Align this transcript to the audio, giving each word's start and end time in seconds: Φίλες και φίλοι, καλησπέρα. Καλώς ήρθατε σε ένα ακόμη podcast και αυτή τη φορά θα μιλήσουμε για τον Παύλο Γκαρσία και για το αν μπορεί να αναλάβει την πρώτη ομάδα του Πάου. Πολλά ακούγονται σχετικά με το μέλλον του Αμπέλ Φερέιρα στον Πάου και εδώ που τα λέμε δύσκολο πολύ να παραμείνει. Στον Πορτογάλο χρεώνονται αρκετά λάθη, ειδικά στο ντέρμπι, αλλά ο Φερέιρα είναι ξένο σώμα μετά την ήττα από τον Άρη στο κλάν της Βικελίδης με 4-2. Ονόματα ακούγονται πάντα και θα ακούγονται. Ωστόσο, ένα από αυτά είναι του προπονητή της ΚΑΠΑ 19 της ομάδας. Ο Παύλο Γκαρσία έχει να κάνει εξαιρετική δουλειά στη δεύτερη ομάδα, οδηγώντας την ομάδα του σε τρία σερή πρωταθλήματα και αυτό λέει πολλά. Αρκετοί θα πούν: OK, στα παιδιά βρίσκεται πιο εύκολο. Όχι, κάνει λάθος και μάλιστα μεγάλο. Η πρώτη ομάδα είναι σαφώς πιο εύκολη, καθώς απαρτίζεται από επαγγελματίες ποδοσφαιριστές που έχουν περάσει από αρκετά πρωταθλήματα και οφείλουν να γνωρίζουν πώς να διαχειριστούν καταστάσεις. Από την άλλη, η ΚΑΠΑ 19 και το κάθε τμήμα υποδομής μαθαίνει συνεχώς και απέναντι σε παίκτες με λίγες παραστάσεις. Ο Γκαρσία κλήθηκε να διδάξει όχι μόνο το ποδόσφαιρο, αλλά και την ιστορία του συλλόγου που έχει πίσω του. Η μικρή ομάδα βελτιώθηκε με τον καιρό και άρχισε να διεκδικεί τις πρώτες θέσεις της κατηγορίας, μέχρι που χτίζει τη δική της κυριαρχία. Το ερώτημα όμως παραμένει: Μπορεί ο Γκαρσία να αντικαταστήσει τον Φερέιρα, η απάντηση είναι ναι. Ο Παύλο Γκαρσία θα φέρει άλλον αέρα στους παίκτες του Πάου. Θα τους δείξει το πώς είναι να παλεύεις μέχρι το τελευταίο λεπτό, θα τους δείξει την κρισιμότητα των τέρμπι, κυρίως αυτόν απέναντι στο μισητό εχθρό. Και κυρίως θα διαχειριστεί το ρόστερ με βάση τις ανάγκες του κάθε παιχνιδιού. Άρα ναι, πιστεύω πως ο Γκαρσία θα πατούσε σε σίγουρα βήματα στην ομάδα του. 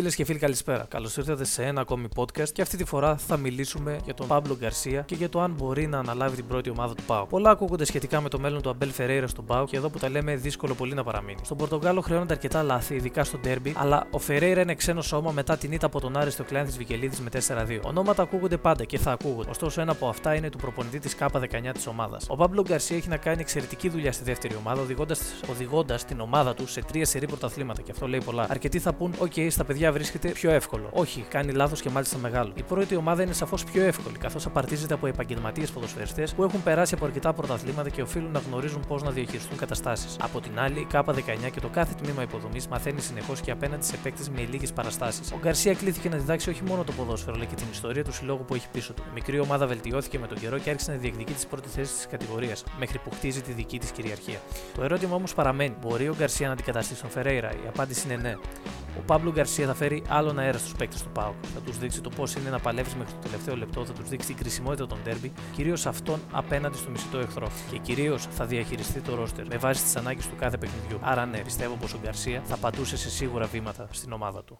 Φίλες 0.00 0.14
και 0.14 0.24
φίλοι, 0.24 0.38
καλησπέρα. 0.38 0.86
Καλώς 0.88 1.16
ήρθατε 1.16 1.44
σε 1.44 1.64
ένα 1.64 1.80
ακόμη 1.80 2.08
podcast 2.16 2.48
και 2.52 2.62
αυτή 2.62 2.76
τη 2.76 2.84
φορά 2.84 3.16
θα 3.16 3.36
μιλήσουμε 3.36 3.98
για 4.04 4.14
τον 4.14 4.26
Παύλο 4.26 4.56
Γκαρσία 4.60 5.00
και 5.00 5.14
για 5.14 5.28
το 5.28 5.40
αν 5.40 5.54
μπορεί 5.58 5.86
να 5.86 5.98
αναλάβει 5.98 6.36
την 6.36 6.46
πρώτη 6.46 6.70
ομάδα 6.70 6.94
του 6.94 7.02
Πάου. 7.02 7.26
Πολλά 7.26 7.50
ακούγονται 7.50 7.84
σχετικά 7.84 8.20
με 8.20 8.28
το 8.28 8.38
μέλλον 8.38 8.62
του 8.62 8.70
Αμπέλ 8.70 8.90
Φερέιρα 8.90 9.26
στον 9.26 9.44
Πάου 9.44 9.64
και 9.64 9.76
εδώ 9.76 9.88
που 9.88 9.98
τα 9.98 10.08
λέμε 10.08 10.36
δύσκολο 10.36 10.74
πολύ 10.74 10.94
να 10.94 11.04
παραμείνει. 11.04 11.38
Στον 11.42 11.56
Πορτογάλο 11.56 12.00
χρεώνονται 12.00 12.32
αρκετά 12.32 12.62
λάθη, 12.62 12.94
ειδικά 12.94 13.24
στο 13.24 13.38
ντέρμπι, 13.38 13.74
αλλά 13.76 14.06
ο 14.10 14.18
Φερέιρα 14.18 14.60
είναι 14.60 14.74
ξένο 14.74 15.02
σώμα 15.02 15.32
μετά 15.32 15.56
την 15.56 15.72
ήττα 15.72 15.86
από 15.86 16.00
τον 16.00 16.16
Άρη 16.16 16.30
στο 16.30 16.44
κλάν 16.44 16.64
της 16.64 16.76
Βικελίδης 16.76 17.20
με 17.20 17.30
4-2. 17.30 17.80
Ονόματα 17.82 18.22
ακούγονται 18.22 18.56
πάντα 18.56 18.84
και 18.84 18.98
θα 18.98 19.12
ακούγονται. 19.12 19.50
Ωστόσο, 19.50 19.80
ένα 19.80 19.92
από 19.92 20.08
αυτά 20.08 20.34
είναι 20.34 20.50
του 20.50 20.58
προπονητή 20.58 20.98
της 20.98 21.14
ΚΑΠΑ 21.14 21.40
19 21.40 21.72
της 21.72 21.86
ομάδας. 21.86 22.26
Ο 22.28 22.36
Παύλο 22.36 22.62
Γκαρσία 22.62 22.96
έχει 22.96 23.08
να 23.08 23.16
κάνει 23.16 23.40
εξαιρετική 23.40 23.88
δουλειά 23.88 24.12
στη 24.12 24.24
δεύτερη 24.24 24.54
ομάδα, 24.58 24.82
οδηγώντας 25.50 26.04
την 26.04 26.20
ομάδα 26.20 26.54
του 26.54 26.66
σε 26.66 26.82
τρία 26.82 27.04
σερή 27.04 27.26
πρωταθλήματα 27.26 27.82
και 27.82 27.90
αυτό 27.90 28.08
λέει 28.08 28.20
πολλά. 28.24 28.46
Αρκετοί 28.48 28.78
θα 28.78 28.92
πούν: 28.92 29.14
OK, 29.18 29.50
στα 29.50 29.64
παιδιά 29.64 29.88
βρίσκεται 29.92 30.28
πιο 30.28 30.50
εύκολο. 30.50 30.88
Όχι, 30.92 31.24
κάνει 31.28 31.52
λάθος 31.52 31.80
και 31.80 31.90
μάλιστα 31.90 32.18
μεγάλο. 32.18 32.52
Η 32.54 32.62
πρώτη 32.62 32.96
ομάδα 32.96 33.22
είναι 33.22 33.32
σαφώς 33.32 33.64
πιο 33.64 33.82
εύκολη, 33.82 34.18
καθώς 34.18 34.46
απαρτίζεται 34.46 34.94
από 34.94 35.06
επαγγελματίες 35.06 35.70
ποδοσφαιριστές 35.70 36.34
που 36.34 36.42
έχουν 36.42 36.62
περάσει 36.62 36.94
από 36.94 37.04
αρκετά 37.04 37.32
πρωταθλήματα 37.32 37.88
και 37.88 38.02
οφείλουν 38.02 38.30
να 38.30 38.38
γνωρίζουν 38.38 38.84
πώς 38.88 39.02
να 39.02 39.10
διαχειριστούν 39.10 39.58
καταστάσεις. 39.58 40.16
Από 40.20 40.40
την 40.40 40.60
άλλη, 40.60 40.80
η 40.80 40.84
ΚΑΠΑ 40.84 41.12
19 41.12 41.50
και 41.52 41.60
το 41.60 41.68
κάθε 41.68 41.94
τμήμα 42.02 42.22
υποδομής 42.22 42.68
μαθαίνει 42.68 43.00
συνεχώς 43.00 43.40
και 43.40 43.50
απέναντι 43.50 43.84
σε 43.84 43.96
παίκτες 43.96 44.28
με 44.28 44.46
λίγες 44.50 44.72
παραστάσεις. 44.72 45.32
Ο 45.32 45.38
Γκαρσία 45.40 45.74
κλήθηκε 45.74 46.08
να 46.08 46.16
διδάξει 46.16 46.50
όχι 46.50 46.62
μόνο 46.64 46.84
το 46.84 46.92
ποδόσφαιρο, 46.92 47.34
αλλά 47.36 47.44
και 47.44 47.54
την 47.54 47.66
ιστορία 47.72 48.04
του 48.04 48.12
συλλόγου 48.12 48.44
που 48.44 48.54
έχει 48.54 48.68
πίσω 48.72 48.92
του. 48.92 49.02
Η 49.08 49.10
μικρή 49.14 49.38
ομάδα 49.38 49.66
βελτιώθηκε 49.66 50.18
με 50.18 50.26
τον 50.26 50.38
καιρό 50.38 50.58
και 50.58 50.70
άρχισε 50.70 50.90
να 50.90 50.96
διεκδικεί 50.96 51.32
τις 51.32 51.46
πρώτες 51.46 51.72
θέσεις 51.72 51.94
της 51.94 52.06
κατηγορίας, 52.06 52.64
μέχρι 52.78 52.98
που 52.98 53.10
χτίζει 53.10 53.42
τη 53.42 53.52
δική 53.52 53.78
της 53.78 53.90
κυριαρχία. 53.90 54.38
Το 54.74 54.82
ερώτημα 54.82 55.14
όμως 55.14 55.34
παραμένει: 55.34 55.76
Μπορεί 55.80 56.08
ο 56.08 56.14
Γκαρσία 56.18 56.46
να 56.46 56.52
αντικαταστήσει 56.52 57.00
τον 57.00 57.10
Φερέιρα, 57.10 57.50
η 57.50 57.68
απάντηση 57.68 58.06
είναι 58.06 58.16
ναι. 58.16 58.34
Ο 58.98 59.02
Παύλο 59.06 59.30
Γκαρσία 59.32 59.66
θα 59.66 59.74
φέρει 59.74 60.02
άλλον 60.08 60.38
αέρα 60.38 60.58
στους 60.58 60.72
παίκτες 60.72 61.02
του 61.02 61.10
Πάου. 61.10 61.34
Θα 61.54 61.60
τους 61.60 61.78
δείξει 61.78 62.00
το 62.00 62.10
πώς 62.10 62.34
είναι 62.34 62.50
να 62.50 62.58
παλεύεις 62.58 62.94
μέχρι 62.94 63.12
το 63.12 63.18
τελευταίο 63.18 63.56
λεπτό, 63.56 63.84
θα 63.84 63.92
τους 63.92 64.08
δείξει 64.08 64.26
την 64.26 64.36
κρισιμότητα 64.36 64.86
των 64.86 64.98
τέρμπι, 65.04 65.32
κυρίως 65.54 65.86
αυτόν 65.86 66.20
απέναντι 66.32 66.76
στο 66.76 66.90
μισητό 66.90 67.18
εχθρό. 67.18 67.48
Και 67.70 67.78
κυρίως 67.78 68.26
θα 68.26 68.44
διαχειριστεί 68.44 69.00
το 69.00 69.14
ρόστερ 69.14 69.46
με 69.46 69.56
βάση 69.56 69.82
τις 69.82 69.96
ανάγκες 69.96 70.28
του 70.28 70.36
κάθε 70.38 70.56
παιχνιδιού. 70.56 70.98
Άρα 71.00 71.26
ναι, 71.26 71.38
πιστεύω 71.38 71.74
πως 71.74 71.94
ο 71.94 71.98
Γκαρσία 72.02 72.42
θα 72.44 72.56
πατούσε 72.56 72.96
σε 72.96 73.10
σίγουρα 73.10 73.46
βήματα 73.46 73.88
στην 73.90 74.12
ομάδα 74.12 74.44
του. 74.44 74.58